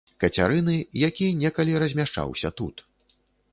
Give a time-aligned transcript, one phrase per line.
[0.21, 2.75] Кацярыны, які некалі размяшчаўся тут.